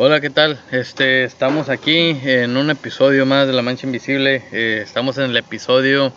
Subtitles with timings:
[0.00, 0.60] Hola, ¿qué tal?
[0.70, 4.44] Este, estamos aquí en un episodio más de La Mancha Invisible.
[4.52, 6.12] Eh, estamos en el episodio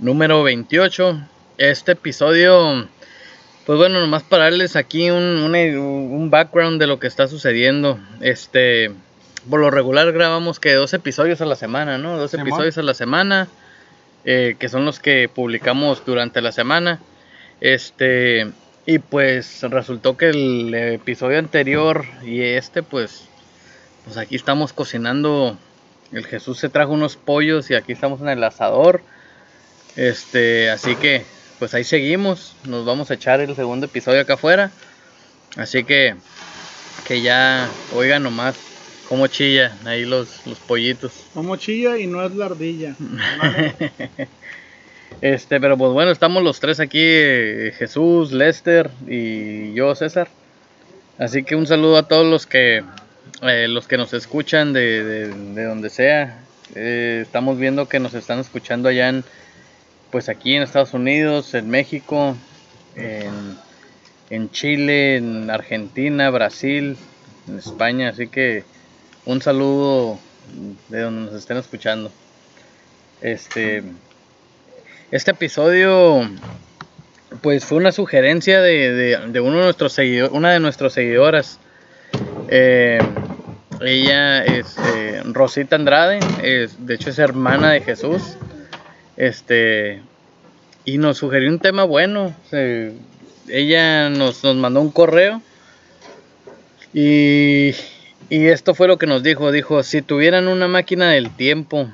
[0.00, 1.16] número 28.
[1.56, 2.88] Este episodio,
[3.64, 8.00] pues bueno, nomás para darles aquí un, un, background de lo que está sucediendo.
[8.22, 8.90] Este,
[9.48, 12.18] por lo regular grabamos que dos episodios a la semana, ¿no?
[12.18, 13.46] Dos episodios a la semana,
[14.24, 16.98] eh, que son los que publicamos durante la semana.
[17.60, 18.50] Este,
[18.86, 23.24] y pues resultó que el episodio anterior y este, pues,
[24.04, 25.58] pues aquí estamos cocinando.
[26.12, 29.02] El Jesús se trajo unos pollos y aquí estamos en el asador.
[29.96, 31.24] Este, así que,
[31.58, 32.54] pues ahí seguimos.
[32.64, 34.70] Nos vamos a echar el segundo episodio acá afuera.
[35.56, 36.14] Así que,
[37.08, 38.54] que ya, oigan nomás
[39.08, 41.12] cómo chilla ahí los, los pollitos.
[41.34, 42.94] Como chilla y no es la ardilla.
[45.20, 50.28] Este, pero pues bueno, estamos los tres aquí, eh, Jesús, Lester y yo, César.
[51.18, 52.84] Así que un saludo a todos los que
[53.42, 56.40] eh, los que nos escuchan de, donde sea.
[56.74, 59.24] Eh, estamos viendo que nos están escuchando allá en,
[60.10, 62.36] pues aquí en Estados Unidos, en México,
[62.94, 63.56] en,
[64.30, 66.96] en Chile, en Argentina, Brasil,
[67.48, 68.10] en España.
[68.10, 68.64] Así que
[69.24, 70.18] un saludo
[70.88, 72.10] de donde nos estén escuchando.
[73.20, 73.82] Este.
[75.12, 76.28] Este episodio,
[77.40, 79.96] pues fue una sugerencia de, uno de nuestros
[80.32, 81.60] una de nuestras seguidoras.
[82.48, 82.98] Eh,
[83.82, 88.36] ella es eh, Rosita Andrade, es, de hecho es hermana de Jesús.
[89.16, 90.02] Este,
[90.84, 92.34] y nos sugirió un tema bueno.
[93.48, 95.40] ella nos, nos, mandó un correo.
[96.92, 97.76] Y,
[98.28, 99.52] y esto fue lo que nos dijo.
[99.52, 101.88] Dijo, si tuvieran una máquina del tiempo,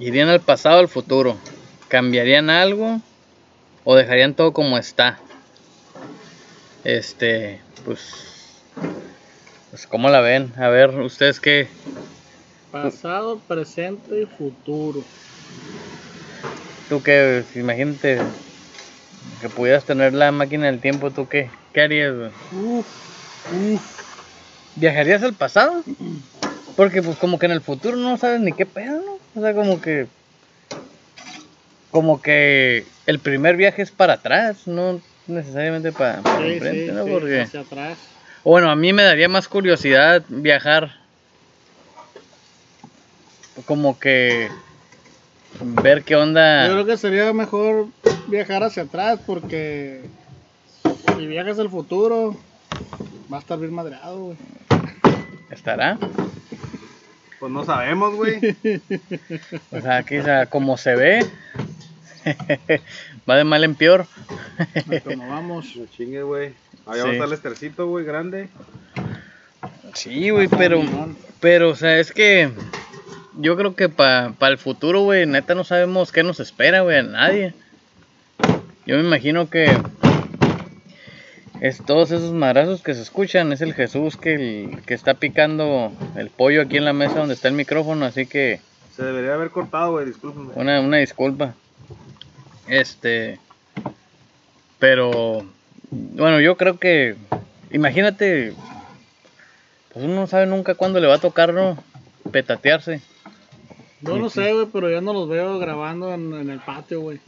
[0.00, 1.36] irían al pasado al futuro.
[1.96, 3.00] ¿Cambiarían algo
[3.84, 5.18] o dejarían todo como está?
[6.84, 8.60] Este, pues,
[9.70, 10.52] pues ¿cómo la ven?
[10.58, 11.68] A ver, ustedes qué.
[12.70, 15.04] Pasado, presente y futuro.
[16.90, 18.18] Tú qué, imagínate
[19.40, 21.48] que pudieras tener la máquina del tiempo, ¿tú qué?
[21.72, 22.12] ¿Qué harías?
[22.52, 22.86] Uf,
[23.54, 23.82] uf.
[24.74, 25.82] ¿Viajarías al pasado?
[26.76, 29.18] Porque pues como que en el futuro no sabes ni qué pedo, ¿no?
[29.34, 30.08] O sea, como que
[31.96, 37.06] como que el primer viaje es para atrás, no necesariamente para, enfrente, ¿no?
[37.06, 37.96] Porque, hacia atrás.
[38.44, 40.94] Bueno, a mí me daría más curiosidad viajar
[43.64, 44.50] como que
[45.62, 46.66] ver qué onda.
[46.66, 47.86] Yo creo que sería mejor
[48.26, 50.02] viajar hacia atrás porque
[51.16, 52.36] si viajas al futuro
[53.32, 54.36] va a estar bien madreado, güey.
[55.50, 55.96] ¿Estará?
[57.40, 58.38] Pues no sabemos, güey.
[59.70, 61.26] o sea, quizá como se ve,
[63.28, 64.06] va de mal en peor.
[65.04, 65.76] Como vamos.
[65.76, 66.54] No chingue, güey.
[66.86, 68.48] Allá va a estar el estercito, güey, grande.
[69.94, 70.82] Sí, güey, pero,
[71.40, 72.50] pero, o sea, es que
[73.38, 77.02] yo creo que para el futuro, güey, neta no sabemos qué nos espera, güey, a
[77.02, 77.54] nadie.
[78.86, 79.66] Yo me imagino que
[81.60, 86.30] es todos esos madrazos que se escuchan, es el Jesús que, que está picando el
[86.30, 88.60] pollo aquí en la mesa donde está el micrófono, así que...
[88.94, 90.52] Se debería haber cortado, güey, discúlpame.
[90.54, 91.54] Una, una disculpa.
[92.68, 93.38] Este,
[94.78, 95.46] pero,
[95.90, 97.16] bueno, yo creo que,
[97.70, 98.54] imagínate,
[99.92, 101.78] pues uno no sabe nunca cuándo le va a tocar, ¿no?
[102.30, 103.00] Petatearse.
[104.02, 107.20] Yo no sé, güey, pero ya no los veo grabando en, el patio, güey.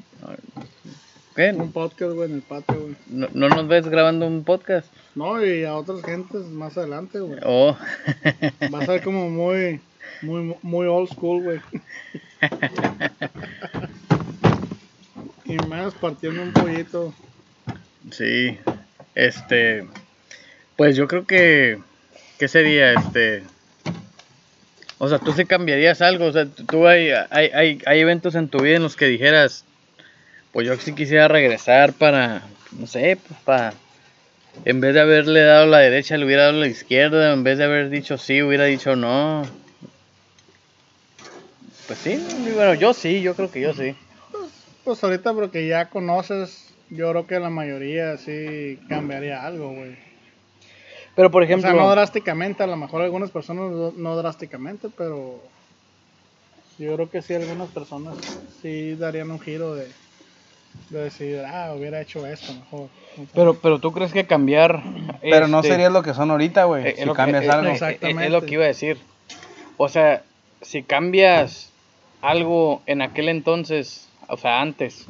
[1.35, 1.53] ¿Qué?
[1.53, 2.95] Un podcast, güey, en el patio, güey.
[3.07, 4.93] ¿No, ¿No, nos ves grabando un podcast?
[5.15, 7.41] No, y a otras gentes más adelante, güey.
[7.45, 7.77] Oh.
[8.75, 9.81] Va a ser como muy,
[10.21, 11.61] muy, muy old school, güey.
[15.49, 17.15] Y más partiendo un pollito.
[18.11, 18.59] Sí,
[19.15, 19.87] este,
[20.77, 21.79] pues yo creo que,
[22.39, 23.45] ¿qué sería este?
[24.99, 28.49] O sea, tú sí cambiarías algo, o sea, tú hay, hay, hay, hay eventos en
[28.49, 29.65] tu vida en los que dijeras,
[30.53, 32.43] pues yo sí quisiera regresar para,
[32.73, 33.73] no sé, pues para,
[34.67, 37.65] en vez de haberle dado la derecha, le hubiera dado la izquierda, en vez de
[37.65, 39.45] haber dicho sí, hubiera dicho no.
[41.87, 42.23] Pues sí,
[42.55, 43.97] bueno, yo sí, yo creo que yo sí
[44.89, 49.99] pues ahorita porque ya conoces, yo creo que la mayoría sí cambiaría algo, güey.
[51.15, 51.69] Pero por ejemplo...
[51.69, 55.43] O sea, no drásticamente, a lo mejor algunas personas no, drásticamente, pero
[56.79, 58.17] yo creo que sí algunas personas
[58.63, 59.89] sí darían un giro de,
[60.89, 62.89] de decir, ah, hubiera hecho esto mejor.
[63.35, 64.83] Pero, pero tú crees que cambiar...
[65.21, 67.73] Pero no este, sería lo que son ahorita, güey, eh, si cambias algo.
[67.73, 68.25] Exactamente.
[68.25, 68.97] Es lo que iba a decir.
[69.77, 70.23] O sea,
[70.63, 71.73] si cambias
[72.23, 75.07] algo en aquel entonces o sea, antes,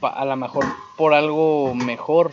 [0.00, 0.64] a lo mejor
[0.96, 2.32] por algo mejor,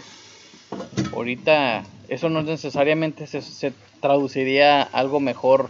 [1.13, 5.69] ahorita eso no necesariamente se, se traduciría algo mejor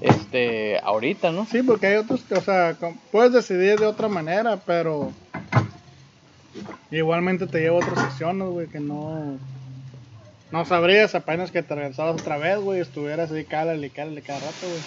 [0.00, 1.46] este ahorita, ¿no?
[1.46, 2.76] Sí, porque hay otros que, o sea,
[3.10, 5.12] puedes decidir de otra manera, pero
[6.90, 9.38] igualmente te lleva a otras secciones, güey, que no
[10.50, 14.68] no sabrías apenas que te regresabas otra vez, güey, estuvieras ahí cálale, cálale cada rato,
[14.68, 14.82] güey.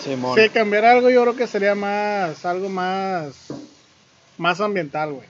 [0.00, 3.48] Si cambiar algo yo creo que sería más, algo más,
[4.38, 5.28] más ambiental, güey.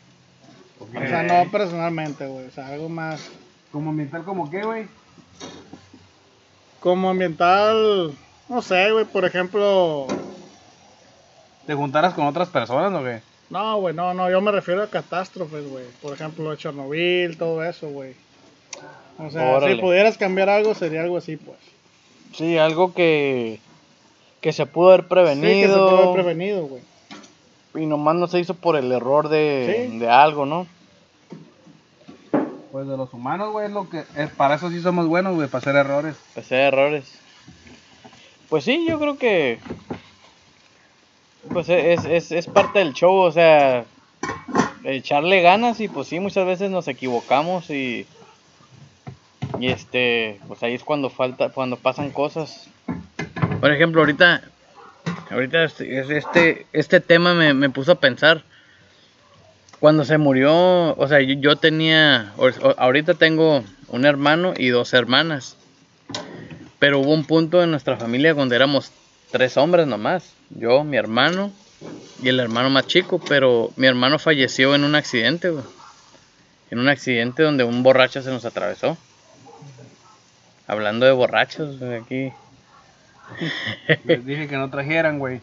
[0.80, 3.28] O sea, no personalmente, güey, o sea, algo más...
[3.72, 4.86] ¿Como ambiental como qué, güey?
[6.80, 8.12] Como ambiental,
[8.48, 10.06] no sé, güey, por ejemplo...
[11.66, 13.20] ¿Te juntaras con otras personas o qué?
[13.50, 15.84] No, güey, no, no, yo me refiero a catástrofes, güey.
[16.00, 18.14] Por ejemplo, Chernobyl, todo eso, güey.
[19.18, 21.58] O sea, si pudieras cambiar algo, sería algo así, pues.
[22.32, 23.60] Sí, algo que,
[24.40, 25.48] que se pudo haber prevenido.
[25.48, 26.82] Sí, que se pudo haber prevenido, güey.
[27.74, 30.66] Y nomás no se hizo por el error de, de algo, ¿no?
[32.72, 35.48] Pues de los humanos, güey, es lo que es, para eso sí somos buenos, güey,
[35.48, 36.16] para hacer errores.
[36.34, 37.18] Para hacer errores.
[38.48, 39.58] Pues sí, yo creo que
[41.52, 43.84] pues es, es, es parte del show, o sea,
[44.84, 48.06] echarle ganas y pues sí, muchas veces nos equivocamos y
[49.60, 52.68] y este, pues ahí es cuando falta, cuando pasan cosas.
[53.60, 54.42] Por ejemplo, ahorita,
[55.30, 58.42] ahorita este, este, tema me, me puso a pensar.
[59.78, 62.32] Cuando se murió, o sea, yo, tenía,
[62.76, 65.56] ahorita tengo un hermano y dos hermanas.
[66.78, 68.92] Pero hubo un punto en nuestra familia donde éramos
[69.30, 70.32] tres hombres nomás.
[70.50, 71.50] Yo, mi hermano
[72.22, 73.20] y el hermano más chico.
[73.26, 75.52] Pero mi hermano falleció en un accidente,
[76.70, 78.96] En un accidente donde un borracho se nos atravesó.
[80.66, 82.32] Hablando de borrachos, aquí.
[84.04, 85.40] Les dije que no trajeran, güey.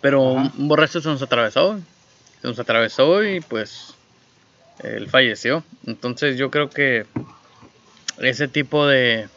[0.00, 1.80] Pero un borracho se nos atravesó.
[2.42, 3.94] Se nos atravesó y pues
[4.82, 5.64] él falleció.
[5.86, 7.06] Entonces yo creo que
[8.18, 9.28] ese tipo de...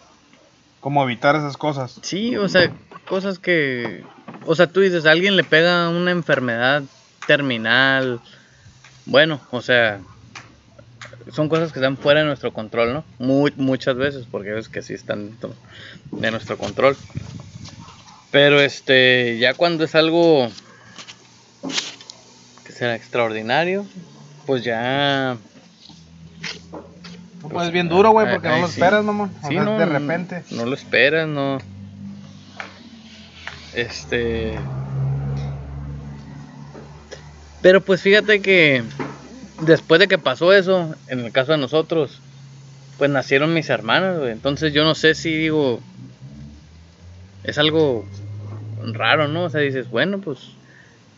[0.79, 1.99] Como evitar esas cosas.
[2.01, 2.71] Sí, o sea,
[3.07, 4.03] cosas que...
[4.45, 6.83] O sea, tú dices, a alguien le pega una enfermedad
[7.27, 8.19] terminal.
[9.05, 9.99] Bueno, o sea,
[11.31, 13.03] son cosas que están fuera de nuestro control, ¿no?
[13.19, 15.37] Muy, muchas veces, porque es que sí están
[16.11, 16.95] de nuestro control.
[18.31, 20.49] Pero este, ya cuando es algo
[22.65, 23.85] que será extraordinario,
[24.45, 25.37] pues ya.
[27.41, 29.29] Pues, es bien duro, güey, porque no lo esperas, mamá.
[29.47, 30.43] Sí, no, de repente.
[30.51, 31.59] No lo esperas, no.
[33.73, 34.57] Este.
[37.61, 38.83] Pero pues fíjate que
[39.61, 42.19] después de que pasó eso, en el caso de nosotros,
[42.97, 44.19] pues nacieron mis hermanas.
[44.27, 45.79] Entonces yo no sé si digo,
[47.43, 48.05] es algo
[48.93, 49.43] raro, ¿no?
[49.43, 50.39] O sea, dices, bueno, pues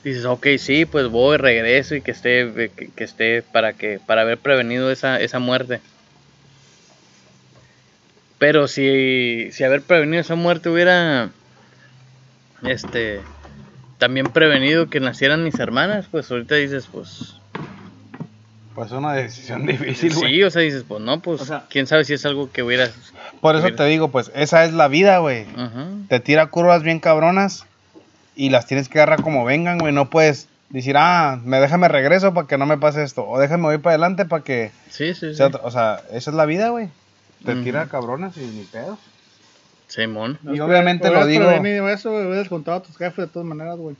[0.03, 4.37] dices, ok, sí, pues voy, regreso y que esté, que, esté para que, para haber
[4.37, 5.81] prevenido esa, esa muerte.
[8.37, 11.31] Pero si, si haber prevenido esa muerte hubiera,
[12.63, 13.19] este,
[13.97, 17.35] también prevenido que nacieran mis hermanas, pues ahorita dices, pues
[18.79, 20.35] pues una decisión difícil, güey.
[20.35, 22.93] Sí, o sea, dices, pues no, pues quién sabe si es algo que hubieras.
[23.41, 25.45] Por eso te digo, pues esa es la vida, güey.
[26.07, 27.65] Te tira curvas bien cabronas
[28.37, 29.91] y las tienes que agarrar como vengan, güey.
[29.91, 33.27] No puedes decir, ah, me déjame regreso para que no me pase esto.
[33.27, 34.71] O déjame ir para adelante para que.
[34.89, 35.43] Sí, sí, sí.
[35.43, 36.87] O sea, esa es la vida, güey.
[37.43, 38.97] Te tira cabronas y ni pedo.
[39.87, 40.39] Simón.
[40.43, 41.49] y obviamente lo digo.
[41.51, 43.97] eso, hubieras contado a tus jefes de todas maneras, güey.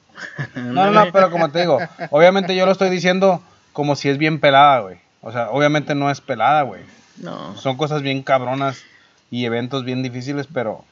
[0.55, 1.79] no, no, pero como te digo,
[2.11, 3.43] obviamente yo lo estoy diciendo
[3.79, 4.97] como si es bien pelada, güey.
[5.21, 6.81] O sea, obviamente no es pelada, güey.
[7.15, 7.55] No.
[7.55, 8.83] Son cosas bien cabronas
[9.31, 10.83] y eventos bien difíciles, pero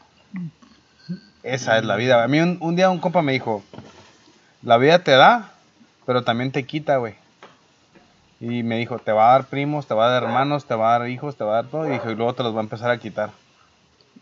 [1.43, 2.23] esa es la vida.
[2.23, 3.61] A mí un, día un compa me dijo,
[4.61, 5.51] la vida te da,
[6.05, 7.15] pero también te quita, güey.
[8.39, 10.95] Y me dijo, te va a dar primos, te va a dar hermanos, te va
[10.95, 11.89] a dar hijos, te va a dar todo.
[11.89, 13.31] Y dijo, y luego te los va a empezar a quitar.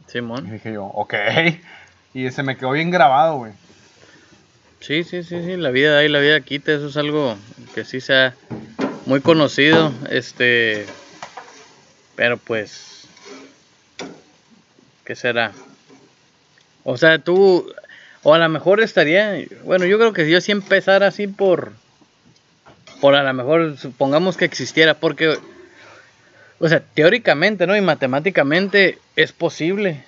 [0.08, 0.48] Simón.
[0.48, 1.14] y dije yo, ok.
[2.16, 3.52] Y se me quedó bien grabado, güey.
[4.80, 7.38] Sí, sí, sí, sí, la vida da la vida quita, eso es algo
[7.74, 8.36] que sí sea
[9.06, 10.86] muy conocido, este,
[12.16, 13.08] pero pues,
[15.04, 15.54] ¿qué será?
[16.84, 17.72] O sea, tú,
[18.24, 21.74] o a lo mejor estaría, bueno, yo creo que si yo sí empezara así por,
[23.02, 25.38] por a lo mejor, supongamos que existiera, porque,
[26.60, 27.76] o sea, teóricamente, ¿no?
[27.76, 30.04] Y matemáticamente es posible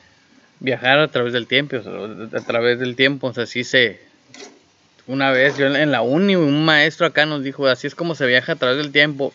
[0.59, 4.06] viajar a través del tiempo, a través del tiempo, o sea, sí se
[5.07, 8.25] una vez, yo en la uni, un maestro acá nos dijo, así es como se
[8.27, 9.33] viaja a través del tiempo.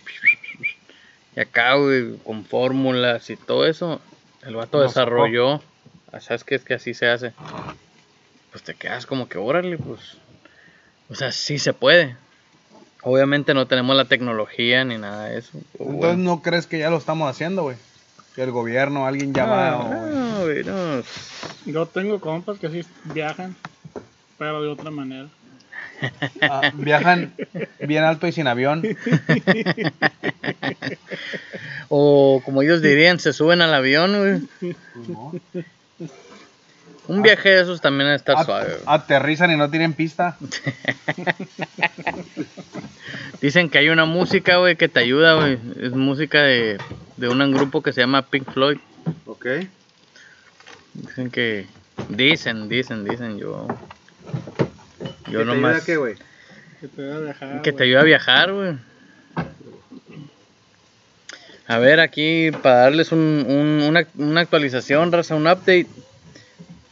[1.34, 4.00] Y acá, güey, con fórmulas y todo eso,
[4.42, 5.62] el vato desarrolló.
[6.12, 7.32] Ah, ¿Sabes qué es que así se hace?
[8.50, 10.18] Pues te quedas como que, órale, pues.
[11.08, 12.16] O sea, sí se puede.
[13.02, 15.50] Obviamente no tenemos la tecnología ni nada de eso.
[15.72, 16.16] Entonces, bueno.
[16.18, 17.76] ¿no crees que ya lo estamos haciendo, güey?
[18.34, 19.78] Que el gobierno, alguien llama.
[19.78, 21.02] o- No, güey, no.
[21.64, 23.56] Yo tengo compas que sí viajan,
[24.38, 25.28] pero de otra manera.
[26.40, 27.32] Ah, viajan
[27.80, 28.82] bien alto y sin avión.
[31.88, 34.74] O como ellos dirían, se suben al avión, güey.
[34.94, 35.32] Pues no.
[37.08, 38.68] Un viaje de esos también está At- suave.
[38.70, 38.82] güey.
[38.86, 40.36] aterrizan y no tienen pista.
[43.40, 45.58] Dicen que hay una música, güey, que te ayuda, güey.
[45.80, 46.78] Es música de,
[47.16, 48.78] de un grupo que se llama Pink Floyd.
[49.26, 49.46] Ok.
[50.94, 51.66] Dicen que...
[52.08, 53.66] Dicen, dicen, dicen, yo...
[55.26, 55.72] Yo ¿Que te nomás...
[55.72, 56.14] ayuda qué, güey?
[56.80, 57.62] Que te va a viajar.
[57.62, 57.88] Que te güey.
[57.88, 58.76] ayuda a viajar, güey.
[61.68, 65.86] A ver, aquí para darles un, un- una, una actualización, raza, un update.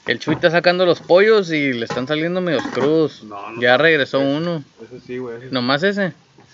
[0.06, 3.22] El Chuy está sacando los pollos y le están saliendo medios crudos.
[3.24, 4.64] No, no ya regresó uno.
[4.82, 5.36] Eso sí, güey.
[5.36, 5.52] eso sí.
[5.52, 6.12] Nomás ese.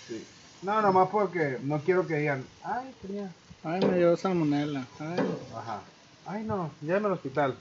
[0.08, 0.24] Sí.
[0.62, 3.30] No, nomás porque no quiero que digan, ay, tenía.
[3.62, 4.84] Ay, me dio salmonela.
[4.98, 5.20] Ay,
[5.56, 5.80] Ajá.
[6.26, 7.54] Ay, no, llévame al hospital.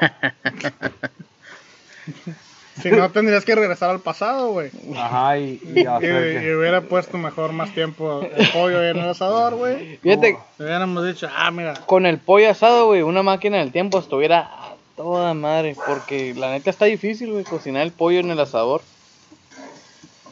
[2.80, 4.70] si no, tendrías que regresar al pasado, güey.
[4.96, 9.98] Ajá, y, y hubiera puesto mejor más tiempo el pollo en el asador, güey.
[9.98, 13.98] Fíjate, Le hubiéramos dicho, ah, mira, con el pollo asado, güey, una máquina del tiempo
[13.98, 15.76] estuviera a toda madre.
[15.86, 18.80] Porque la neta está difícil, güey, cocinar el pollo en el asador.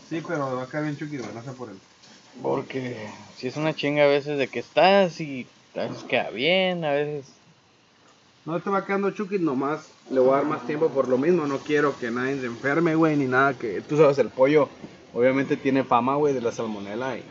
[0.09, 1.76] Sí, pero va a quedar bien chucky, güey, no sé por él.
[2.42, 3.06] Porque
[3.37, 6.92] si es una chinga a veces de que estás y a veces queda bien, a
[6.92, 7.26] veces...
[8.47, 11.47] No te va quedando chucky, nomás le voy a dar más tiempo por lo mismo.
[11.47, 13.54] No quiero que nadie se enferme, güey, ni nada.
[13.54, 14.68] que Tú sabes, el pollo
[15.12, 17.16] obviamente tiene fama, güey, de la salmonela.
[17.18, 17.23] Y...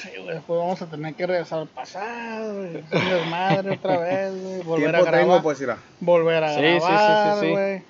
[0.00, 2.76] sí, güey, después vamos a tener que regresar al pasado, güey.
[2.78, 4.62] hacer un desmadre otra vez, güey.
[4.62, 5.20] Volver a Tiempo grabar.
[5.20, 5.78] tengo, pues irá.
[6.00, 7.50] Volver a Sí, sí, sí, sí, grabar, sí.
[7.50, 7.82] güey.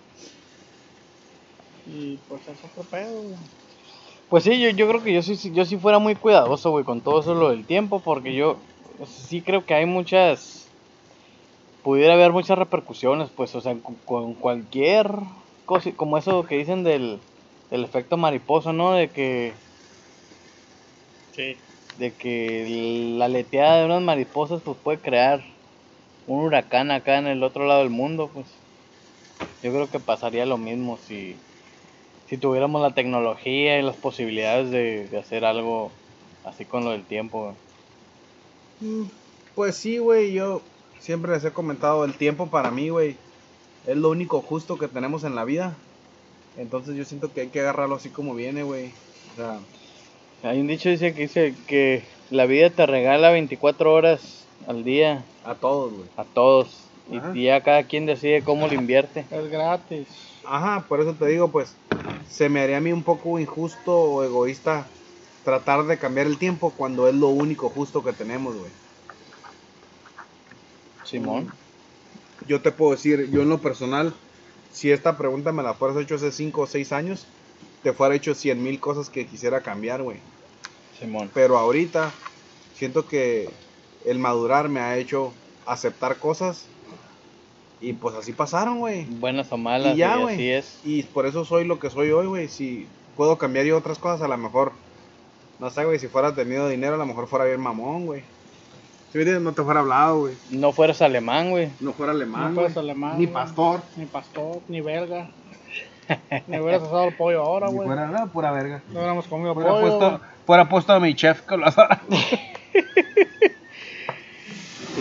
[1.86, 3.36] Y pues es otro pedo, güey.
[4.30, 6.84] Pues sí, yo, yo creo que yo sí, sí- yo sí fuera muy cuidadoso, güey,
[6.84, 8.56] con todo eso lo del tiempo, porque yo
[9.06, 10.53] sí creo que hay muchas...
[11.84, 15.06] Pudiera haber muchas repercusiones, pues, o sea, con, con cualquier
[15.66, 17.20] cosa, como eso que dicen del,
[17.70, 18.92] del efecto mariposa, ¿no?
[18.92, 19.52] De que,
[21.32, 21.56] Sí.
[21.98, 25.44] de que la leteada de unas mariposas, pues, puede crear
[26.26, 28.48] un huracán acá en el otro lado del mundo, pues.
[29.62, 31.36] Yo creo que pasaría lo mismo si,
[32.26, 35.90] si tuviéramos la tecnología y las posibilidades de, de hacer algo
[36.44, 37.42] así con lo del tiempo.
[37.44, 37.56] güey.
[38.80, 39.04] Mm,
[39.54, 40.60] Pues sí, güey, yo
[41.04, 43.16] siempre les he comentado, el tiempo para mí, güey,
[43.86, 45.76] es lo único justo que tenemos en la vida.
[46.56, 48.86] Entonces yo siento que hay que agarrarlo así como viene, güey.
[49.32, 49.58] O sea,
[50.50, 55.24] Hay un dicho dice que dice que la vida te regala 24 horas al día
[55.44, 56.08] a todos, güey.
[56.16, 56.68] a todos
[57.10, 57.32] y, Ajá.
[57.34, 59.26] y ya cada quien decide cómo lo invierte.
[59.30, 60.06] Es gratis.
[60.46, 61.74] Ajá, por eso te digo, pues,
[62.30, 64.86] se me haría a mí un poco injusto o egoísta
[65.44, 68.70] tratar de cambiar el tiempo cuando es lo único justo que tenemos, güey.
[71.04, 71.52] Simón.
[72.46, 74.12] Yo te puedo decir, yo en lo personal,
[74.72, 77.26] si esta pregunta me la fueras hecho hace 5 o 6 años,
[77.82, 80.18] te fuera hecho 100 mil cosas que quisiera cambiar, güey.
[80.98, 81.30] Simón.
[81.32, 82.12] Pero ahorita
[82.76, 83.50] siento que
[84.04, 85.32] el madurar me ha hecho
[85.66, 86.66] aceptar cosas
[87.80, 89.04] y pues así pasaron, güey.
[89.04, 90.34] Buenas o malas, Y ya, güey.
[90.34, 90.78] así es.
[90.84, 92.48] Y por eso soy lo que soy hoy, güey.
[92.48, 94.72] Si puedo cambiar yo otras cosas, a lo mejor,
[95.60, 98.22] no sé, güey, si fuera tenido dinero, a lo mejor fuera bien mamón, güey.
[99.14, 100.34] Me no te fuera hablado, güey.
[100.50, 101.70] No fueras alemán, güey.
[101.78, 102.72] No fuera alemán, no güey.
[102.76, 103.16] alemán.
[103.16, 103.80] Ni pastor.
[103.96, 105.30] Ni pastor, ni belga.
[106.48, 107.86] ni hubieras asado el pollo ahora, Ni güey.
[107.86, 108.82] fuera nada, pura verga.
[108.88, 109.98] No hubiéramos comido Fuera pollo.
[109.98, 111.76] puesto, fuera puesto a mi chef con las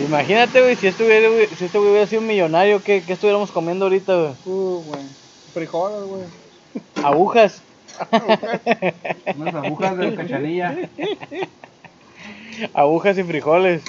[0.06, 3.86] Imagínate, güey, si este güey, si este hubiera sido un millonario, ¿qué, qué estuviéramos comiendo
[3.86, 4.34] ahorita, güey?
[4.46, 5.02] Uh, güey.
[5.56, 6.24] Frijoles, güey.
[7.04, 7.64] Agujas.
[9.38, 10.78] unas agujas de cachanilla.
[12.76, 13.82] Agujas y frijoles.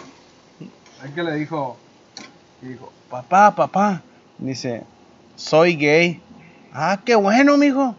[1.04, 1.76] Hay que le dijo,
[2.62, 4.00] y dijo, papá, papá,
[4.38, 4.84] dice,
[5.36, 6.22] soy gay.
[6.72, 7.94] Ah, qué bueno, mijo.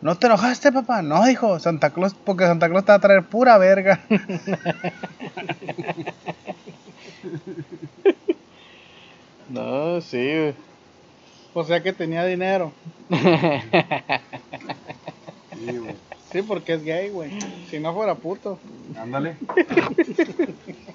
[0.00, 1.02] ¿No te enojaste, papá?
[1.02, 4.00] No, dijo, Santa Claus, porque Santa Claus te va a traer pura verga.
[9.48, 10.54] No, sí.
[11.52, 12.72] O sea que tenía dinero.
[13.10, 13.16] Sí,
[15.76, 15.94] güey.
[16.32, 17.30] Sí, porque es gay, güey.
[17.68, 18.58] Si no fuera puto.
[18.96, 19.36] Ándale.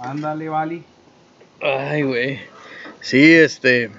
[0.00, 0.84] Ándale, Vali.
[1.60, 2.40] Ay, güey.
[3.00, 3.90] Sí, este.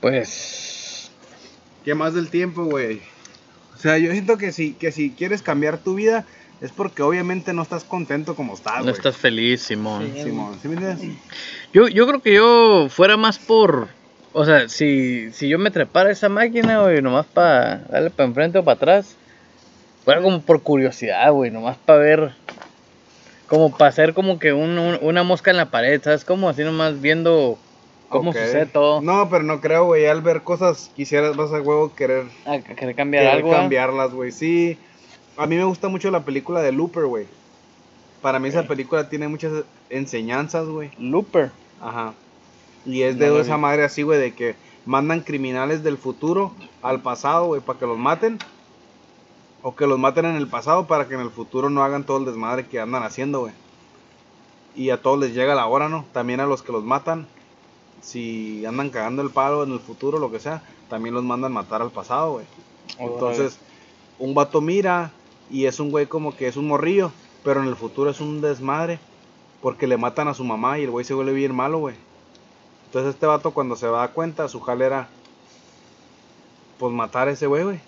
[0.00, 1.10] Pues.
[1.84, 3.00] ¿Qué más del tiempo, güey?
[3.74, 6.26] O sea, yo siento que si, que si quieres cambiar tu vida,
[6.60, 10.10] es porque obviamente no estás contento como estás, no estás feliz, Simón.
[10.14, 10.24] Sí.
[10.24, 11.16] Simón, ¿sí me entiendes?
[11.72, 13.88] Yo, yo creo que yo fuera más por.
[14.32, 18.28] O sea, si, si yo me trepara a esa máquina, güey, nomás para darle para
[18.28, 19.16] enfrente o para atrás,
[20.04, 22.32] fuera como por curiosidad, güey, nomás para ver,
[23.50, 26.24] como para hacer como que un- un- una mosca en la pared, ¿sabes?
[26.24, 27.58] Como así nomás viendo
[28.08, 29.00] cómo sucede todo.
[29.02, 30.06] No, pero no creo, güey.
[30.06, 33.50] Al ver cosas, quisieras, vas a huevo querer, A querer cambiar querer algo.
[33.50, 34.30] cambiarlas, güey.
[34.32, 34.78] Sí.
[35.36, 37.26] A mí me gusta mucho la película de Looper, güey.
[38.22, 39.52] Para mí esa película tiene muchas
[39.88, 40.90] enseñanzas, güey.
[40.98, 41.50] Looper.
[41.82, 42.14] Ajá.
[42.86, 44.54] Y es de esa madre así, güey, de que
[44.86, 46.52] mandan criminales del futuro
[46.82, 48.38] al pasado, güey, para que los maten.
[49.62, 52.18] O que los maten en el pasado para que en el futuro no hagan todo
[52.18, 53.52] el desmadre que andan haciendo, güey.
[54.74, 56.04] Y a todos les llega la hora, ¿no?
[56.12, 57.26] También a los que los matan.
[58.00, 61.82] Si andan cagando el palo en el futuro, lo que sea, también los mandan matar
[61.82, 62.46] al pasado, güey.
[62.98, 63.58] Entonces,
[64.18, 65.12] un vato mira
[65.50, 67.12] y es un güey como que es un morrillo,
[67.44, 68.98] pero en el futuro es un desmadre
[69.60, 71.96] porque le matan a su mamá y el güey se vuelve bien malo, güey.
[72.86, 75.08] Entonces este vato cuando se da cuenta, su jale era
[76.78, 77.80] pues matar a ese güey, güey.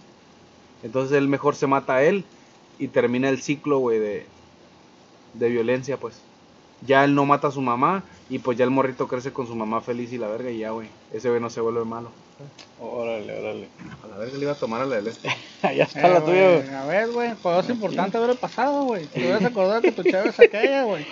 [0.82, 2.24] Entonces él mejor se mata a él
[2.78, 4.26] y termina el ciclo, güey, de,
[5.34, 6.20] de violencia, pues.
[6.84, 9.54] Ya él no mata a su mamá y pues ya el morrito crece con su
[9.54, 10.88] mamá feliz y la verga y ya, güey.
[11.12, 12.10] Ese güey no se vuelve malo.
[12.80, 13.68] Órale, órale.
[14.02, 15.28] A la verga le iba a tomar a la del este.
[15.62, 16.68] ya está Eh, la tuya, güey.
[16.74, 19.06] A ver, güey, pues es importante ver el pasado, güey.
[19.06, 21.06] Te hubieras acordado que tu chave es aquella, güey.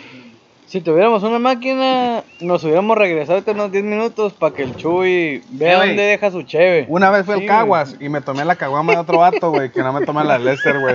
[0.71, 5.73] Si tuviéramos una máquina, nos hubiéramos regresado unos 10 minutos para que el Chuy vea
[5.83, 6.87] Eh, dónde deja su cheve.
[6.89, 9.83] Una vez Sí, al Caguas y me tomé la caguama de otro vato, güey, que
[9.83, 10.95] no me toma la Lester, güey.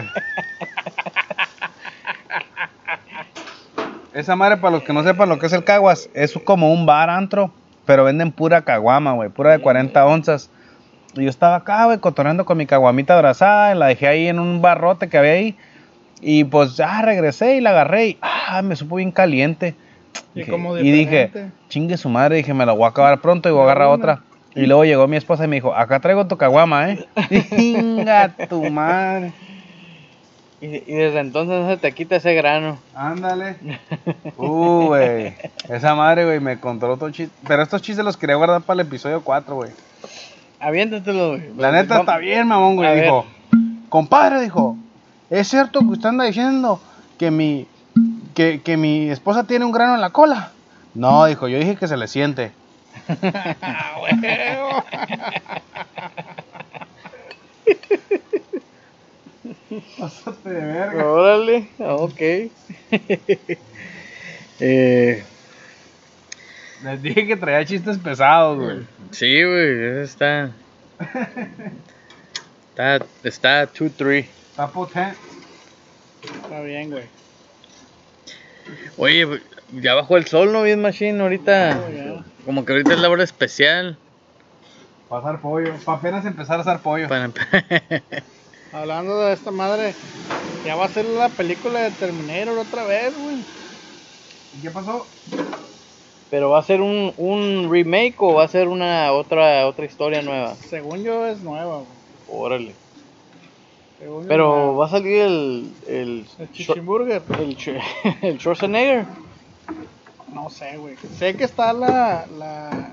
[4.13, 6.85] Esa madre, para los que no sepan lo que es el Caguas, es como un
[6.85, 7.51] bar antro,
[7.85, 10.49] pero venden pura caguama, güey, pura de 40 onzas.
[11.15, 14.39] Y yo estaba acá, güey, cotorreando con mi caguamita abrazada, y la dejé ahí en
[14.39, 15.57] un barrote que había ahí.
[16.21, 19.75] Y pues, ah, regresé y la agarré y, ah, me supo bien caliente.
[20.33, 21.55] Y Dije- como y dije, diferente.
[21.69, 24.21] chingue su madre, dije, me la voy a acabar pronto y voy a agarrar otra.
[24.55, 27.05] Y luego llegó mi esposa y me dijo, acá traigo tu caguama, ¿eh?
[27.49, 29.33] Chinga tu madre.
[30.61, 32.77] Y, y desde entonces no se te quita ese grano.
[32.95, 33.57] Ándale.
[34.37, 35.33] Uh, güey.
[35.69, 37.35] Esa madre, güey, me contó otro chiste.
[37.45, 39.71] Pero estos chistes los quería guardar para el episodio 4, güey.
[40.61, 41.41] Aviéntatelo, güey.
[41.57, 43.01] La neta está bien, mamón, güey.
[43.01, 43.25] Dijo,
[43.89, 44.77] compadre, dijo,
[45.29, 46.79] ¿es cierto que usted anda diciendo
[47.17, 47.67] que mi,
[48.33, 50.51] que, que mi esposa tiene un grano en la cola?
[50.93, 52.51] No, dijo, yo dije que se le siente.
[53.61, 54.83] Ah, huevo.
[59.99, 61.05] Pásate de verga.
[61.05, 62.19] Órale, ok.
[64.59, 65.23] eh,
[66.83, 68.85] Les dije que traía chistes pesados, güey.
[69.11, 70.51] sí, güey, ese está.
[72.69, 74.25] Está, está 2-3.
[74.55, 75.17] Está potente.
[76.23, 77.03] Está bien, güey.
[78.95, 79.41] Oye, güey,
[79.73, 80.63] ya bajó el sol, ¿no?
[80.63, 81.71] Bien machine ahorita.
[81.91, 82.23] Ya.
[82.45, 83.97] Como que ahorita es la hora especial.
[85.09, 85.73] Para asar pollo.
[85.83, 87.09] Para apenas empezar a asar pollo.
[87.09, 87.29] Para...
[88.71, 89.93] Hablando de esta madre,
[90.65, 93.43] ya va a ser la película de Terminator otra vez, güey.
[94.57, 95.05] ¿Y qué pasó?
[96.31, 100.21] Pero va a ser un, un remake o va a ser una otra otra historia
[100.21, 100.55] nueva.
[100.55, 101.87] Según yo es nueva, güey.
[102.29, 102.84] Órale.
[104.27, 107.21] Pero va a salir el el El Chichimburger.
[107.39, 107.57] el,
[108.21, 109.05] el Schwarzenegger.
[110.33, 110.95] No sé, güey.
[111.17, 112.25] Sé que está la.
[112.37, 112.91] La,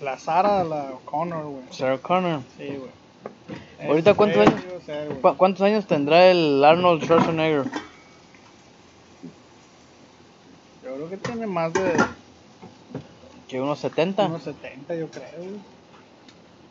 [0.00, 1.62] la Sara, la Connor, güey.
[1.70, 2.40] Sarah Connor.
[2.56, 3.88] Sí, güey.
[3.88, 4.60] ¿Ahorita cuántos años?
[4.62, 5.20] que iba a ser, güey.
[5.20, 7.64] ¿Cu- ¿Cuántos años tendrá el Arnold Schwarzenegger?
[10.84, 11.92] Yo creo que tiene más de
[13.48, 14.26] Que unos 70.
[14.26, 15.50] unos 70, yo creo, güey.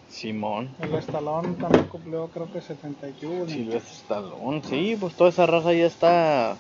[0.10, 0.70] Simón.
[0.82, 3.48] El Stallone también cumplió, creo que 71.
[3.48, 4.62] Sylvester Stallone.
[4.68, 6.56] Sí, pues toda esa raza ya está.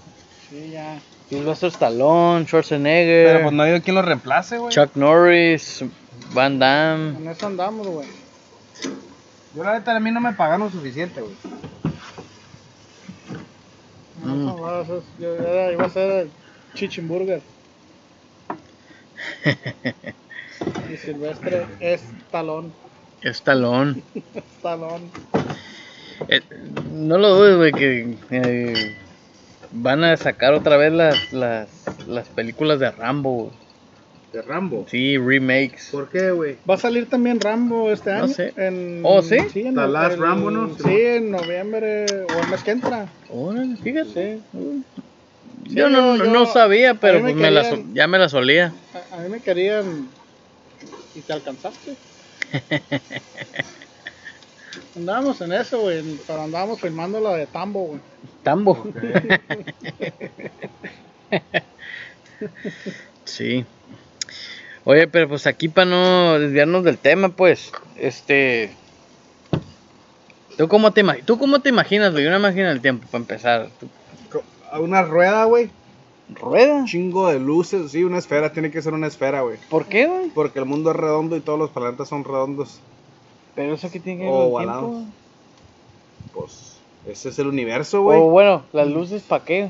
[0.49, 0.99] Sí, ya.
[1.29, 4.71] Sylvester Stallone, Schwarzenegger, Pero pues no hay quien lo reemplace, güey.
[4.73, 5.83] Chuck Norris,
[6.33, 7.17] Van Damme.
[7.17, 8.07] En eso andamos, güey.
[9.55, 11.33] Yo la neta a mí no me pagaron suficiente, güey.
[14.23, 14.45] No, Mm.
[14.45, 16.31] no, no, eso es- yo era- iba a ser el
[16.75, 17.41] Chichimburger.
[20.93, 22.03] y Silvestre es
[23.21, 23.33] talón.
[23.33, 24.03] Stallone.
[24.61, 25.01] Talón.
[26.27, 26.41] Eh,
[26.93, 28.95] no lo dudes, güey, que eh,
[29.71, 31.67] van a sacar otra vez las, las,
[32.07, 33.33] las películas de Rambo.
[33.45, 33.51] güey.
[34.33, 34.85] De Rambo.
[34.89, 35.89] Sí, remakes.
[35.91, 36.57] ¿Por qué, güey?
[36.69, 38.27] Va a salir también Rambo este No año.
[38.33, 38.53] sé.
[38.57, 39.37] En, Oh, ¿sí?
[39.37, 40.75] en The el- Last el- Rambo, ¿no?
[40.77, 43.07] Sí, en noviembre o el mes que entra.
[43.29, 44.39] Órale, fíjate.
[44.53, 44.83] Sí.
[45.63, 48.29] Yo Sí, no, yo- no sabía, pero me pues me la querían- ya me la
[48.29, 48.71] solía.
[49.11, 50.09] A, a mí me querían.
[51.15, 51.95] Y te alcanzaste.
[54.95, 56.17] Andábamos en eso, güey.
[56.25, 57.99] Pero andábamos filmando la de Tambo, güey.
[58.43, 58.83] Tambo.
[63.25, 63.65] sí.
[64.85, 68.75] Oye, pero pues aquí para no desviarnos del tema, pues, este...
[70.57, 72.27] ¿Tú cómo te, imag- ¿tú cómo te imaginas, güey?
[72.27, 73.69] Una máquina del tiempo, para empezar.
[73.79, 73.89] ¿Tú-
[74.79, 75.69] Una rueda, güey.
[76.35, 76.75] ¿Rueda?
[76.75, 77.91] Un chingo de luces.
[77.91, 78.51] Sí, una esfera.
[78.53, 79.57] Tiene que ser una esfera, güey.
[79.69, 80.29] ¿Por qué, güey?
[80.29, 82.79] Porque el mundo es redondo y todos los planetas son redondos.
[83.55, 84.91] Pero eso que tiene que ver O con el ovalados.
[84.91, 85.11] tiempo.
[86.33, 88.19] Pues, ese es el universo, güey?
[88.19, 89.69] O bueno, las luces, ¿para qué?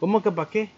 [0.00, 0.68] ¿Cómo que para qué?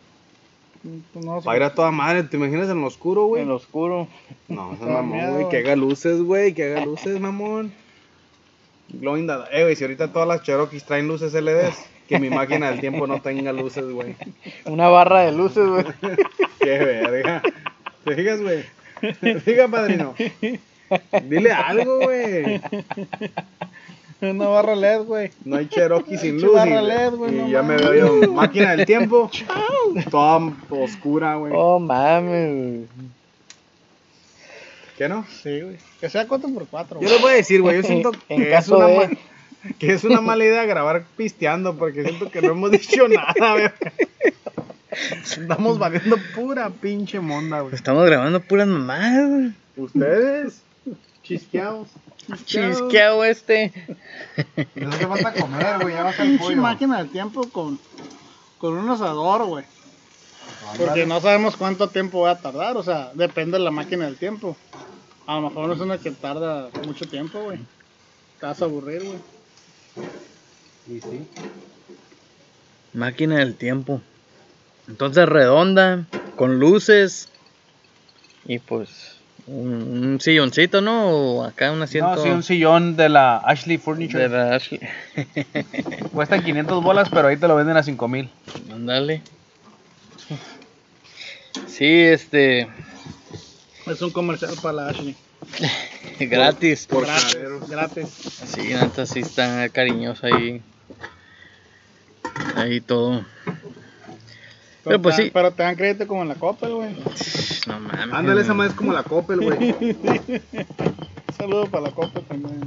[1.13, 1.45] Pues no sé.
[1.45, 2.23] Para ir a toda madre.
[2.23, 3.43] ¿Te imaginas en lo oscuro, güey?
[3.43, 4.07] En lo oscuro.
[4.49, 5.49] No, ese mamón, güey.
[5.49, 6.55] Que haga luces, güey.
[6.55, 7.73] Que haga luces, mamón.
[8.89, 11.75] Glowing Eh, güey, si ahorita todas las Cherokees traen luces LEDs,
[12.09, 14.15] que mi máquina del tiempo no tenga luces, güey.
[14.65, 15.85] Una barra de luces, güey.
[16.61, 17.43] Qué verga.
[18.05, 18.65] ¿Te fijas, güey?
[19.21, 20.15] ¿Te fijas, padrino?
[21.25, 22.61] Dile algo, güey.
[24.23, 25.31] Una barra LED, güey.
[25.45, 26.55] No hay Cherokee sin luz.
[26.55, 29.31] barra y, LED, güey, y no ya me veo yo, máquina del tiempo.
[30.11, 31.53] Toda oscura, güey.
[31.55, 32.87] Oh, mames, güey.
[34.97, 35.27] ¿Qué no?
[35.43, 35.77] Sí, güey.
[36.01, 38.45] Que sea 4 por 4 Yo les voy a decir, güey, yo siento En que
[38.49, 39.11] es, caso una de- ma-
[39.79, 43.71] que es una mala idea grabar pisteando porque siento que no hemos dicho nada, güey.
[45.23, 47.75] Estamos valiendo pura pinche monda, güey.
[47.75, 49.53] Estamos grabando puras mamadas, güey.
[49.77, 50.63] ¿Ustedes?
[51.23, 51.89] Chisqueados.
[52.45, 53.73] Chisqueado este.
[54.75, 56.63] No hace falta comer, güey, ya el Pinche pollo.
[56.63, 57.79] máquina del tiempo con,
[58.59, 59.65] con un asador, güey.
[60.79, 64.17] Porque no sabemos cuánto tiempo va a tardar, o sea, depende de la máquina del
[64.17, 64.57] tiempo.
[65.27, 67.59] A lo mejor no es una que tarda mucho tiempo, güey.
[68.41, 69.19] Te vas a aburrir, güey.
[70.89, 71.27] Y sí.
[72.93, 74.01] Máquina del tiempo.
[74.89, 76.07] Entonces redonda,
[76.37, 77.29] con luces.
[78.45, 79.73] Y pues un,
[80.07, 81.09] un silloncito, ¿no?
[81.11, 82.17] O acá un asiento.
[82.17, 84.29] No, sí, un sillón de la Ashley Furniture.
[84.29, 84.81] de la Ashley.
[86.13, 88.31] Cuesta 500 bolas, pero ahí te lo venden a 5000.
[88.73, 89.23] Ándale.
[91.67, 92.69] Sí, este.
[93.87, 95.17] Es un comercial para la Ashley.
[96.19, 96.87] Gratis.
[96.87, 97.69] Por gratis, caderos.
[97.69, 98.09] gratis.
[98.09, 100.63] Sí, neta, sí está cariñoso ahí.
[102.55, 103.25] Ahí todo.
[104.85, 105.31] Pero pues te, sí.
[105.33, 106.95] Pero te dan crédito como en la Coppel, güey.
[107.67, 108.13] No mames.
[108.15, 109.75] Ándale, esa madre es como la Coppel, güey.
[111.37, 112.61] Saludos para la Coppel también.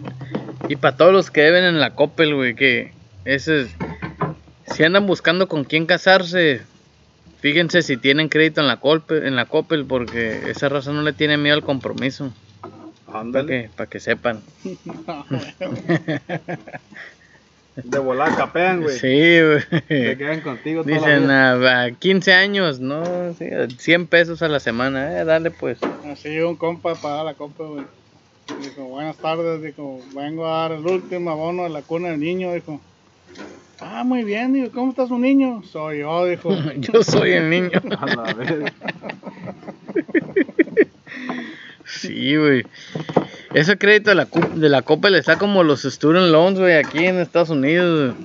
[0.68, 2.94] Y para todos los que deben en la Coppel, güey, que
[3.26, 3.76] ese es-
[4.76, 6.62] si andan buscando con quién casarse,
[7.40, 11.14] fíjense si tienen crédito en la Coppel, en la Coppel porque esa raza no le
[11.14, 12.32] tiene miedo al compromiso,
[13.12, 14.42] para que, para que sepan.
[15.08, 15.42] No, güey.
[17.84, 18.98] De volar capean, güey.
[18.98, 19.62] Sí, güey.
[19.88, 21.82] Se quedan contigo toda la Dicen vida.
[21.82, 23.04] a, a 15 años, no,
[23.38, 25.78] sí, a 100 pesos a la semana, eh, dale pues.
[26.12, 27.86] Así un compa para la Coppel, güey.
[28.62, 32.52] Dijo, buenas tardes, dijo, vengo a dar el último abono de la cuna del niño,
[32.54, 32.82] dijo.
[33.80, 35.64] Ah, muy bien, dijo, ¿cómo está su niño?
[35.72, 36.50] Soy yo, dijo.
[36.80, 37.80] Yo soy el niño.
[37.98, 38.74] A la vez.
[41.92, 42.66] Sí, güey.
[43.54, 47.18] Ese crédito de la, de la Coppel está como los student loans, güey, aquí en
[47.20, 48.16] Estados Unidos.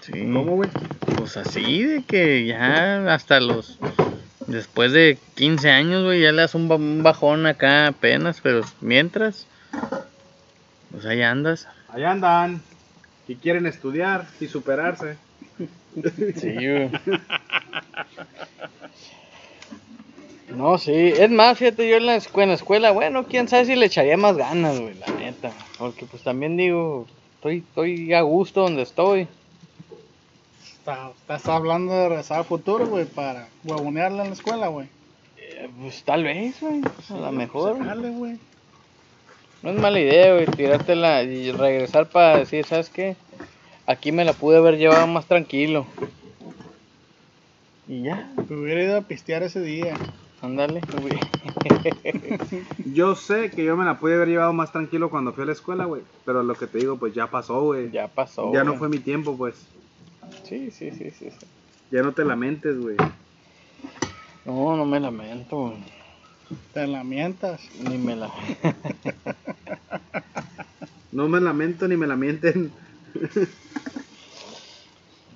[0.00, 0.12] Sí.
[0.32, 0.70] ¿Cómo, güey?
[1.16, 3.78] Pues así, de que ya hasta los...
[4.46, 8.62] Después de 15 años, güey, ya le das un, ba- un bajón acá apenas, pero
[8.80, 9.46] mientras...
[10.90, 11.68] Pues ahí andas.
[11.88, 12.60] Allá andan.
[13.28, 15.16] Y quieren estudiar y superarse.
[16.36, 16.90] Sí, güey.
[20.56, 20.92] No, sí.
[20.92, 23.86] Es más, fíjate, yo en la, escu- en la escuela, bueno, quién sabe si le
[23.86, 25.52] echaría más ganas, güey, la neta.
[25.78, 29.28] Porque pues también digo, estoy, estoy a gusto donde estoy.
[30.62, 34.88] Está- Estás hablando de regresar al futuro, güey, para huevonearla en la escuela, güey.
[35.38, 36.80] Eh, pues tal vez, güey.
[37.10, 37.84] A lo mejor.
[37.84, 38.38] Dale, güey.
[39.62, 43.14] No es mala idea, güey, tirártela y regresar para decir, ¿sabes qué?
[43.86, 45.86] Aquí me la pude haber llevado más tranquilo.
[47.88, 49.94] Y ya, Me hubiera ido a pistear ese día.
[50.42, 51.18] Ándale, güey.
[52.92, 55.52] Yo sé que yo me la pude haber llevado más tranquilo cuando fui a la
[55.52, 56.02] escuela, güey.
[56.24, 57.90] Pero lo que te digo, pues ya pasó, güey.
[57.90, 58.52] Ya pasó.
[58.52, 59.54] Ya no fue mi tiempo, pues.
[60.44, 61.30] Sí, sí, sí, sí.
[61.30, 61.46] sí.
[61.90, 62.96] Ya no te lamentes, güey.
[64.44, 65.76] No, no me lamento, güey.
[66.72, 67.60] Te lamentas.
[67.88, 68.30] Ni me la.
[71.12, 72.72] No me lamento ni me lamenten.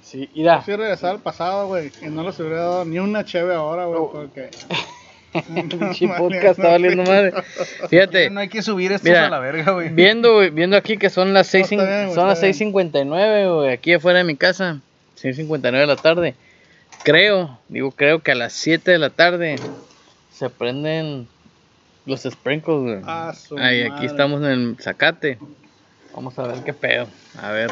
[0.02, 0.62] Sí, mira.
[0.62, 4.00] Si regresar al pasado, güey, y no les hubiera dado ni una cheve ahora, güey,
[4.10, 4.50] porque...
[5.70, 7.32] Pinche podcast está valiendo madre.
[7.88, 9.88] Fíjate, No hay que subir esto a la verga, güey.
[9.90, 12.46] viendo, güey, viendo aquí que son las No, 6 está bien, güey, son las está
[12.64, 12.72] bien.
[12.72, 14.80] 6:59, güey, aquí afuera de mi casa.
[15.20, 16.34] 6:59 de la tarde.
[17.04, 19.56] Creo, digo, creo que a las 7 de la tarde
[20.32, 21.28] se prenden
[22.04, 23.00] los sprinkles, güey.
[23.04, 24.06] Ah, su Ahí, aquí madre.
[24.06, 25.38] estamos en el zacate.
[26.14, 27.06] Vamos a ver qué pedo.
[27.42, 27.70] A ver,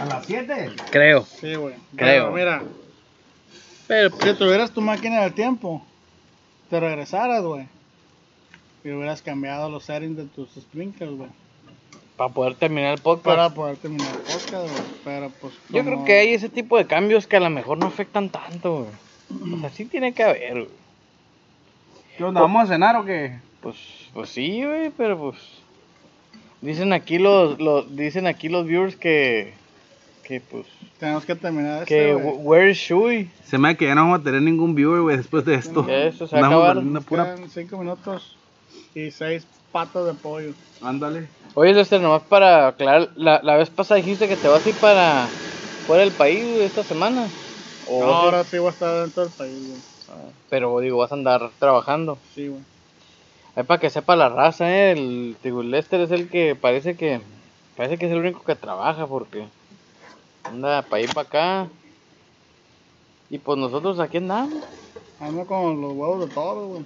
[0.00, 0.70] A las 7.
[0.90, 1.24] creo.
[1.40, 1.74] Sí, güey.
[1.96, 2.24] Creo.
[2.24, 2.62] Pero mira,
[3.86, 5.84] Pero si tuvieras tu máquina del tiempo,
[6.72, 7.66] te regresaras, güey,
[8.82, 11.28] y hubieras cambiado los settings de tus sprinklers, güey.
[12.16, 13.26] Para poder terminar el podcast.
[13.26, 14.82] Para poder terminar el podcast, güey.
[15.04, 15.52] Pero pues.
[15.68, 18.86] Yo creo que hay ese tipo de cambios que a lo mejor no afectan tanto,
[18.86, 19.54] güey.
[19.54, 20.68] O sea, sí tiene que haber, güey.
[22.16, 22.40] ¿Qué onda?
[22.40, 23.38] ¿Vamos a cenar o qué?
[23.60, 23.76] Pues,
[24.14, 25.36] pues sí, güey, pero pues.
[26.62, 29.52] Dicen aquí los, los, dicen aquí los viewers que,
[30.32, 30.66] que pues,
[30.98, 33.30] Tenemos que terminar que este, where is Shui?
[33.44, 35.86] Se me da que ya no vamos a tener ningún viewer, güey, después de esto.
[35.88, 36.74] Eso se va
[37.06, 37.34] pura...
[37.34, 38.36] Quedan cinco minutos
[38.94, 40.52] y seis patas de pollo.
[40.80, 41.28] Ándale.
[41.54, 44.74] Oye, Lester, nomás para aclarar, la, la vez pasada dijiste que te vas a ir
[44.76, 45.28] para
[45.86, 47.28] fuera del país güey, esta semana.
[47.86, 49.80] O No, ahora sí voy a estar dentro del país, güey.
[50.48, 52.16] Pero digo, vas a andar trabajando.
[52.34, 52.62] Sí, güey.
[53.54, 57.20] Ahí para que sepa la raza, eh, el digo, Lester es el que parece que
[57.76, 59.44] parece que es el único que trabaja porque
[60.44, 61.68] anda para ir para acá.
[63.30, 64.62] Y pues nosotros aquí andamos,
[65.18, 66.84] Ando con los huevos de toro, güey.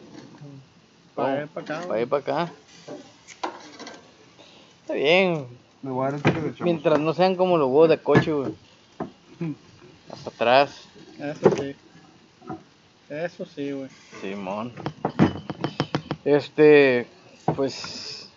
[1.14, 2.52] Para ir para acá, para ir para acá.
[4.82, 5.46] Está bien,
[5.82, 8.52] Me voy a dar de mientras no sean como los huevos de coche, güey.
[10.10, 10.88] Hasta atrás,
[11.18, 11.76] Eso sí.
[13.08, 13.88] Eso sí, güey.
[14.20, 14.72] Simón.
[16.24, 17.06] Este,
[17.56, 18.28] pues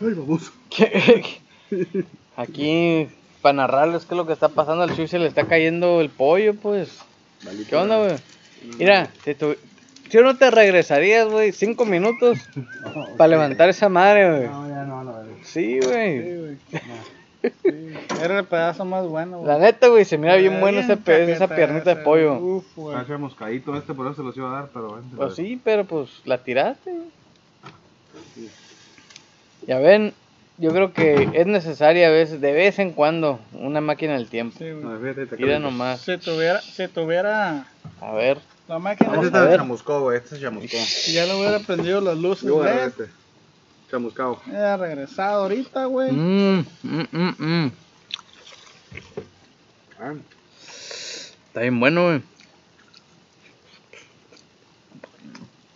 [0.00, 0.14] Ay,
[0.70, 1.40] que-
[2.36, 3.08] aquí
[3.48, 6.10] para narrarles qué es lo que está pasando al Chuy se le está cayendo el
[6.10, 6.98] pollo, pues.
[7.70, 8.16] ¿Qué onda, güey?
[8.76, 9.56] Mira, si tú,
[10.10, 12.38] yo no te regresarías, güey, cinco minutos
[13.16, 14.48] para levantar esa madre, güey.
[14.50, 15.32] No, ya no, la verdad.
[15.44, 16.22] Sí, güey.
[16.22, 16.56] Sí, güey.
[17.62, 17.94] Sí.
[18.20, 19.46] Era el pedazo más bueno, güey.
[19.48, 22.34] La neta, güey, se mira bien bueno ese pe- esa piernita de pollo.
[22.36, 23.00] Uf, güey.
[23.00, 24.88] Está moscadito este, por eso se los iba a dar, pero...
[24.88, 26.90] bueno, Pues sí, pero pues la tiraste.
[26.90, 28.48] güey.
[29.68, 30.12] Ya ven,
[30.58, 34.56] yo creo que es necesaria a veces, de vez en cuando, una máquina del tiempo.
[34.58, 35.14] Sí, güey.
[35.14, 36.00] Te Mira nomás.
[36.00, 37.66] Si tuviera, si tuviera
[38.00, 38.38] A ver.
[38.68, 39.58] la máquina, Vamos Este a está ver.
[39.60, 40.18] chamuscado, güey.
[40.18, 40.82] Este es chamuscado.
[41.12, 42.72] ya le hubiera prendido las luces Yo voy a LED.
[42.76, 43.04] agarrar este.
[43.90, 44.40] Chamuscado.
[44.46, 46.12] Hubiera regresado ahorita, güey.
[46.12, 47.72] Mmm, mm, mm, mm.
[50.00, 50.12] Ah,
[51.46, 52.22] Está bien bueno, güey.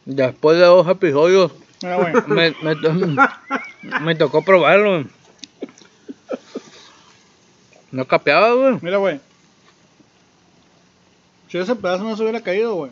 [0.05, 2.13] Después de dos episodios, Mira, güey.
[2.27, 2.75] me, me,
[3.83, 4.91] me tocó probarlo.
[4.91, 5.07] güey.
[7.91, 8.79] No capeaba, güey.
[8.81, 9.21] Mira, güey.
[11.49, 12.91] Si ese pedazo no se hubiera caído, güey.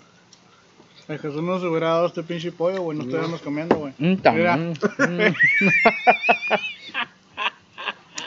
[1.09, 2.99] El Jesús no se hubiera dado este pinche pollo, güey.
[2.99, 3.93] No estuviéramos comiendo, güey.
[3.99, 4.59] Mm, Mira.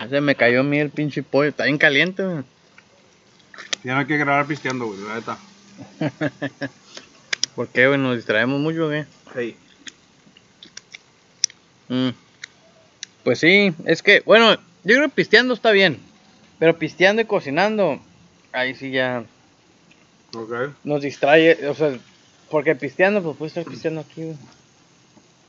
[0.10, 1.50] Se me cayó a mí el pinche pollo.
[1.50, 2.44] Está bien caliente, güey.
[3.84, 5.38] Ya no hay que grabar pisteando, güey, la neta.
[7.56, 8.00] ¿Por qué, güey?
[8.00, 9.06] Nos distraemos mucho, güey.
[9.34, 9.56] Hey.
[11.88, 12.10] Mm.
[13.24, 16.00] Pues sí, es que, bueno, yo creo que pisteando está bien.
[16.60, 18.00] Pero pisteando y cocinando,
[18.52, 19.24] ahí sí ya
[20.36, 20.54] Ok.
[20.84, 21.68] nos distrae.
[21.68, 21.98] O sea,
[22.50, 24.38] porque pisteando, pues puedes estar pisteando aquí, güey.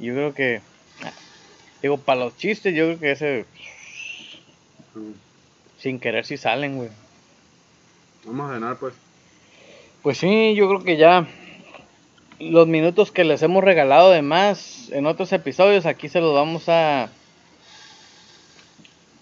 [0.01, 0.61] Yo creo que,
[1.83, 3.45] digo, para los chistes, yo creo que ese,
[4.95, 5.13] Mm.
[5.79, 6.89] sin querer, sí salen, güey.
[8.25, 8.95] Vamos a cenar, pues.
[10.03, 11.27] Pues sí, yo creo que ya
[12.39, 16.69] los minutos que les hemos regalado de más en otros episodios, aquí se los vamos
[16.69, 17.11] a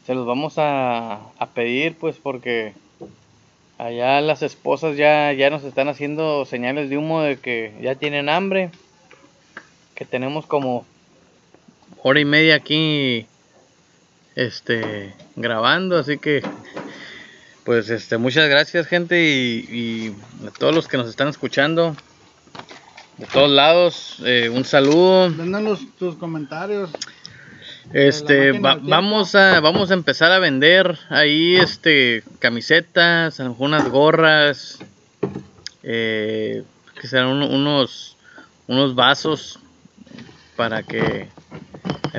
[0.06, 2.74] se los vamos a, a pedir pues porque
[3.78, 8.28] allá las esposas ya, ya nos están haciendo señales de humo de que ya tienen
[8.28, 8.70] hambre,
[9.94, 10.86] que tenemos como
[12.02, 13.26] hora y media aquí
[14.34, 16.42] este grabando, así que
[17.64, 20.14] pues este, muchas gracias gente y,
[20.46, 21.96] a todos los que nos están escuchando
[23.18, 25.30] de todos lados, eh, un saludo.
[25.30, 26.90] Véndanos tus comentarios.
[27.92, 34.78] Este, va- vamos a vamos a empezar a vender ahí este camisetas, algunas gorras,
[35.82, 36.62] eh,
[37.00, 38.16] que serán uno- unos
[38.68, 39.58] unos vasos
[40.56, 41.28] para que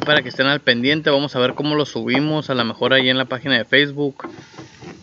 [0.06, 1.10] para que estén al pendiente.
[1.10, 4.28] Vamos a ver cómo lo subimos, a lo mejor ahí en la página de Facebook.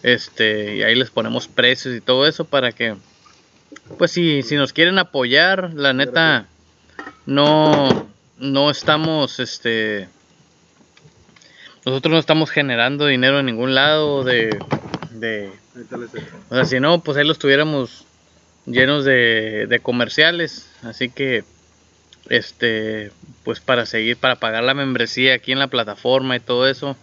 [0.03, 2.95] Este, y ahí les ponemos precios y todo eso para que
[3.99, 6.47] pues si si nos quieren apoyar, la neta
[7.27, 10.09] no no estamos este
[11.85, 14.59] nosotros no estamos generando dinero en ningún lado de,
[15.13, 15.51] de
[16.51, 18.05] o sea, si no, pues ahí los tuviéramos
[18.67, 20.71] llenos de, de comerciales.
[20.83, 21.45] Así que,
[22.29, 23.13] este,
[23.45, 26.97] pues para seguir, para pagar la membresía aquí en la plataforma y todo eso,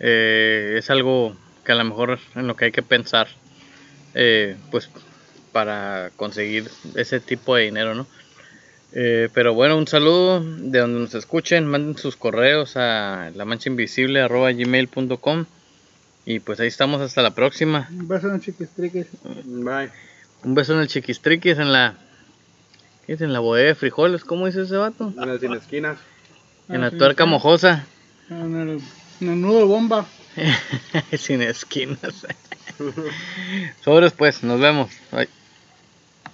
[0.00, 3.28] eh, es algo que a lo mejor en lo que hay que pensar,
[4.14, 4.90] eh, pues
[5.52, 8.06] para conseguir ese tipo de dinero, ¿no?
[8.92, 13.68] Eh, pero bueno, un saludo de donde nos escuchen, manden sus correos a la mancha
[13.68, 15.44] invisible gmail.com
[16.24, 17.88] y pues ahí estamos hasta la próxima.
[17.90, 19.06] Un beso en chiquistriques.
[19.44, 19.90] Bye.
[20.44, 21.94] Un beso en el chiquistriquis, en la
[23.08, 24.22] ¿Qué es en la bodega de frijoles?
[24.22, 25.14] ¿Cómo dice ese vato?
[25.16, 25.96] En el sin esquinas.
[26.68, 27.86] En Ah, la tuerca mojosa.
[28.28, 28.80] En el,
[29.22, 30.06] en el nudo de bomba.
[31.16, 32.26] Sin esquinas.
[33.82, 34.90] Sobres pues, nos vemos.
[35.10, 35.26] Bye.